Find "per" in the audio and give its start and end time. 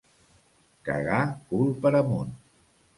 1.85-1.95